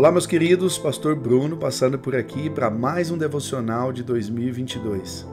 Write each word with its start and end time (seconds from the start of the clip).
Olá, 0.00 0.10
meus 0.10 0.26
queridos, 0.26 0.78
Pastor 0.78 1.14
Bruno 1.14 1.58
passando 1.58 1.98
por 1.98 2.16
aqui 2.16 2.48
para 2.48 2.70
mais 2.70 3.10
um 3.10 3.18
devocional 3.18 3.92
de 3.92 4.02
2022. 4.02 5.28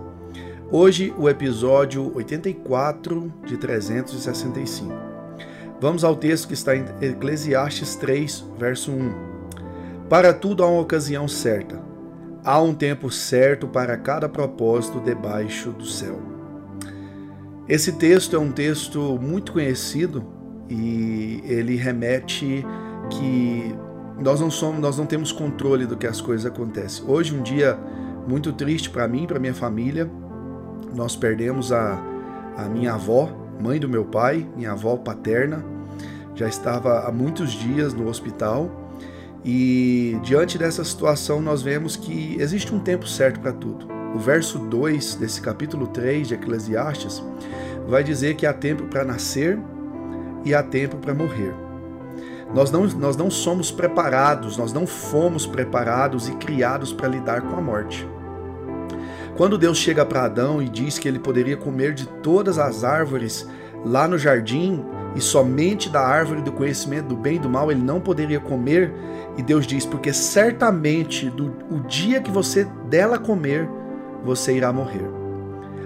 Hoje, 0.70 1.14
o 1.18 1.30
episódio 1.30 2.14
84 2.14 3.34
de 3.46 3.56
365. 3.56 4.94
Vamos 5.80 6.04
ao 6.04 6.18
texto 6.18 6.50
que 6.50 6.54
está 6.54 6.76
em 6.76 6.84
Eclesiastes 7.00 7.96
3, 7.96 8.46
verso 8.60 8.92
1. 8.92 9.14
Para 10.10 10.34
tudo 10.34 10.66
há 10.66 10.68
uma 10.68 10.82
ocasião 10.82 11.30
certa, 11.30 11.82
há 12.44 12.62
um 12.62 12.74
tempo 12.74 13.10
certo 13.10 13.70
para 13.70 13.96
cada 13.96 14.28
propósito 14.28 15.00
debaixo 15.00 15.70
do 15.72 15.86
céu. 15.86 16.20
Esse 17.70 17.94
texto 17.94 18.36
é 18.36 18.40
um 18.40 18.52
texto 18.52 19.18
muito 19.18 19.54
conhecido 19.54 20.26
e 20.70 21.42
ele 21.46 21.78
remete 21.78 22.66
que 23.10 23.74
nós 24.20 24.40
não 24.40 24.50
somos, 24.50 24.82
nós 24.82 24.98
não 24.98 25.06
temos 25.06 25.32
controle 25.32 25.86
do 25.86 25.96
que 25.96 26.08
as 26.08 26.20
coisas 26.20 26.46
acontecem. 26.46 27.06
Hoje 27.08 27.36
um 27.36 27.42
dia 27.42 27.78
muito 28.28 28.52
triste 28.52 28.90
para 28.90 29.08
mim, 29.08 29.26
para 29.28 29.40
minha 29.40 29.54
família. 29.54 30.10
Nós 30.94 31.16
perdemos 31.16 31.72
a, 31.72 32.02
a 32.58 32.64
minha 32.64 32.94
avó, 32.94 33.30
mãe 33.62 33.80
do 33.80 33.88
meu 33.88 34.06
pai, 34.06 34.48
minha 34.56 34.72
avó 34.72 34.98
paterna. 34.98 35.64
Já 36.36 36.48
estava 36.48 37.08
há 37.08 37.12
muitos 37.12 37.52
dias 37.52 37.94
no 37.94 38.08
hospital. 38.08 38.70
E 39.46 40.20
diante 40.24 40.58
dessa 40.58 40.84
situação, 40.84 41.42
nós 41.42 41.62
vemos 41.62 41.96
que 41.96 42.36
existe 42.40 42.74
um 42.74 42.80
tempo 42.80 43.08
certo 43.08 43.40
para 43.40 43.54
tudo. 43.54 43.88
O 44.16 44.20
verso 44.20 44.58
2 44.58 45.16
desse 45.16 45.40
capítulo 45.42 45.88
3 45.88 46.28
de 46.28 46.34
Eclesiastes 46.34 47.24
vai 47.88 48.04
dizer 48.04 48.36
que 48.36 48.46
há 48.46 48.54
tempo 48.54 48.84
para 48.86 49.06
nascer 49.06 49.60
e 50.44 50.54
há 50.56 50.64
tempo 50.64 50.98
para 50.98 51.14
morrer. 51.14 51.67
Nós 52.54 52.72
não, 52.72 52.86
nós 52.88 53.18
não 53.18 53.30
somos 53.30 53.72
preparados, 53.72 54.58
nós 54.58 54.72
não 54.72 54.88
fomos 54.88 55.46
preparados 55.46 56.28
e 56.28 56.34
criados 56.34 56.94
para 56.94 57.08
lidar 57.08 57.42
com 57.42 57.58
a 57.58 57.62
morte. 57.62 58.08
Quando 59.36 59.58
Deus 59.58 59.78
chega 59.78 60.06
para 60.06 60.24
Adão 60.24 60.62
e 60.62 60.70
diz 60.70 60.98
que 60.98 61.08
ele 61.08 61.20
poderia 61.20 61.58
comer 61.58 61.94
de 61.94 62.08
todas 62.08 62.58
as 62.58 62.84
árvores 62.84 63.48
lá 63.86 64.08
no 64.08 64.18
jardim 64.18 64.84
e 65.16 65.22
somente 65.22 65.90
da 65.90 66.02
árvore 66.02 66.42
do 66.42 66.52
conhecimento 66.52 67.08
do 67.08 67.16
bem 67.16 67.36
e 67.36 67.40
do 67.40 67.50
mal 67.50 67.72
ele 67.72 67.82
não 67.82 68.00
poderia 68.00 68.40
comer, 68.40 68.94
e 69.38 69.42
Deus 69.42 69.66
diz: 69.66 69.86
porque 69.86 70.14
certamente 70.14 71.30
do 71.30 71.54
o 71.70 71.80
dia 71.82 72.22
que 72.22 72.32
você 72.32 72.66
dela 72.90 73.18
comer, 73.18 73.70
você 74.24 74.56
irá 74.56 74.72
morrer. 74.72 75.08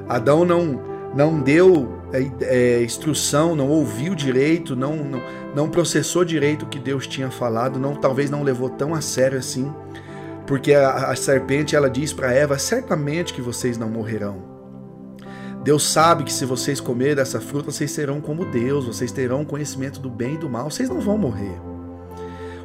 Adão 0.08 0.46
não 0.46 0.91
não 1.14 1.40
deu 1.42 2.02
é, 2.14 2.32
é, 2.42 2.84
instrução, 2.84 3.56
não 3.56 3.70
ouviu 3.70 4.16
direito, 4.16 4.76
não, 4.76 4.96
não, 4.96 5.22
não 5.56 5.70
processou 5.70 6.24
direito 6.24 6.64
o 6.64 6.68
que 6.68 6.80
Deus 6.80 7.08
tinha 7.08 7.30
falado, 7.30 7.80
não 7.80 7.96
talvez 7.96 8.30
não 8.30 8.44
levou 8.44 8.70
tão 8.70 8.94
a 8.94 9.02
sério 9.02 9.38
assim, 9.38 9.72
porque 10.48 10.74
a, 10.74 11.12
a 11.12 11.16
serpente 11.16 11.76
ela 11.76 11.90
diz 11.90 12.14
para 12.14 12.34
Eva: 12.34 12.58
certamente 12.58 13.34
que 13.34 13.42
vocês 13.42 13.78
não 13.78 13.90
morrerão. 13.90 14.50
Deus 15.64 15.92
sabe 15.92 16.24
que 16.24 16.34
se 16.34 16.44
vocês 16.44 16.80
comerem 16.80 17.16
dessa 17.16 17.40
fruta, 17.40 17.72
vocês 17.72 17.92
serão 17.92 18.20
como 18.20 18.46
Deus, 18.46 18.88
vocês 18.88 19.12
terão 19.12 19.46
conhecimento 19.46 20.00
do 20.00 20.10
bem 20.10 20.34
e 20.34 20.38
do 20.38 20.50
mal, 20.50 20.72
vocês 20.72 20.90
não 20.90 21.00
vão 21.00 21.20
morrer. 21.20 21.56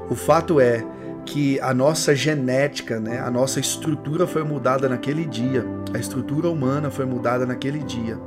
O 0.09 0.15
fato 0.15 0.59
é 0.61 0.83
que 1.27 1.61
a 1.61 1.75
nossa 1.75 2.15
genética, 2.15 2.99
né, 2.99 3.21
a 3.21 3.31
nossa 3.31 3.61
estrutura 3.61 4.27
foi 4.27 4.45
mudada 4.45 4.89
naquele 4.89 5.27
dia, 5.27 5.67
a 5.97 5.99
estrutura 5.99 6.49
humana 6.49 6.91
foi 6.91 7.05
mudada 7.07 7.47
naquele 7.47 7.79
dia. 7.81 8.19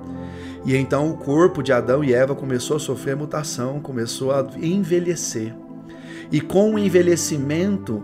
E 0.66 0.76
então 0.76 1.10
o 1.10 1.18
corpo 1.18 1.64
de 1.64 1.72
Adão 1.72 2.04
e 2.04 2.14
Eva 2.14 2.36
começou 2.36 2.76
a 2.76 2.80
sofrer 2.80 3.16
mutação, 3.16 3.80
começou 3.80 4.32
a 4.32 4.46
envelhecer. 4.58 5.56
E 6.32 6.42
com 6.42 6.74
o 6.74 6.80
envelhecimento 6.80 8.04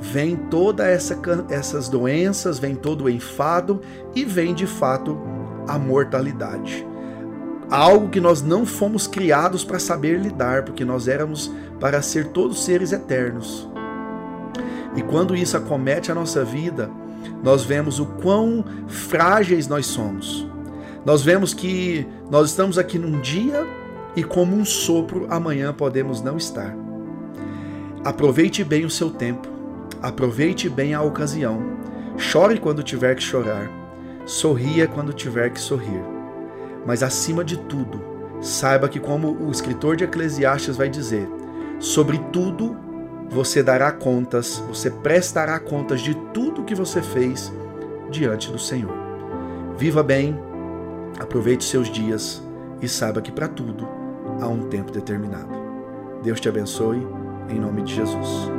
vem 0.00 0.36
toda 0.36 0.86
essa 0.86 1.18
essas 1.50 1.88
doenças, 1.88 2.58
vem 2.58 2.74
todo 2.74 3.04
o 3.04 3.10
enfado 3.10 3.80
e 4.14 4.24
vem 4.24 4.54
de 4.54 4.66
fato 4.66 5.18
a 5.68 5.78
mortalidade. 5.78 6.86
Algo 7.68 8.08
que 8.08 8.20
nós 8.20 8.42
não 8.42 8.64
fomos 8.64 9.08
criados 9.08 9.64
para 9.64 9.80
saber 9.80 10.20
lidar, 10.20 10.64
porque 10.64 10.84
nós 10.84 11.08
éramos 11.08 11.52
para 11.80 12.00
ser 12.00 12.28
todos 12.28 12.64
seres 12.64 12.92
eternos. 12.92 13.68
E 14.96 15.02
quando 15.02 15.36
isso 15.36 15.56
acomete 15.56 16.10
a 16.10 16.14
nossa 16.14 16.44
vida, 16.44 16.90
nós 17.42 17.64
vemos 17.64 18.00
o 18.00 18.06
quão 18.06 18.64
frágeis 18.88 19.68
nós 19.68 19.86
somos. 19.86 20.48
Nós 21.04 21.22
vemos 21.22 21.54
que 21.54 22.06
nós 22.30 22.48
estamos 22.50 22.78
aqui 22.78 22.98
num 22.98 23.20
dia 23.20 23.64
e 24.16 24.24
como 24.24 24.56
um 24.56 24.64
sopro 24.64 25.26
amanhã 25.30 25.72
podemos 25.72 26.22
não 26.22 26.36
estar. 26.36 26.74
Aproveite 28.04 28.64
bem 28.64 28.84
o 28.84 28.90
seu 28.90 29.10
tempo, 29.10 29.48
aproveite 30.00 30.68
bem 30.68 30.94
a 30.94 31.02
ocasião. 31.02 31.76
Chore 32.16 32.58
quando 32.58 32.82
tiver 32.82 33.14
que 33.14 33.22
chorar, 33.22 33.70
sorria 34.24 34.88
quando 34.88 35.12
tiver 35.12 35.50
que 35.50 35.60
sorrir. 35.60 36.02
Mas 36.86 37.02
acima 37.02 37.44
de 37.44 37.58
tudo, 37.58 38.00
saiba 38.40 38.88
que 38.88 38.98
como 38.98 39.30
o 39.30 39.50
escritor 39.50 39.96
de 39.96 40.04
Eclesiastes 40.04 40.76
vai 40.76 40.88
dizer, 40.88 41.28
sobre 41.78 42.18
tudo 42.32 42.85
você 43.30 43.62
dará 43.62 43.90
contas, 43.92 44.62
você 44.68 44.90
prestará 44.90 45.58
contas 45.58 46.00
de 46.00 46.14
tudo 46.32 46.64
que 46.64 46.74
você 46.74 47.02
fez 47.02 47.52
diante 48.10 48.50
do 48.50 48.58
Senhor. 48.58 48.94
Viva 49.76 50.02
bem, 50.02 50.38
Aproveite 51.18 51.64
seus 51.64 51.88
dias 51.90 52.42
e 52.80 52.88
saiba 52.88 53.22
que 53.22 53.32
para 53.32 53.48
tudo 53.48 53.88
há 54.40 54.48
um 54.48 54.68
tempo 54.68 54.92
determinado. 54.92 55.48
Deus 56.22 56.40
te 56.40 56.48
abençoe, 56.48 57.06
em 57.48 57.58
nome 57.58 57.82
de 57.82 57.94
Jesus. 57.94 58.50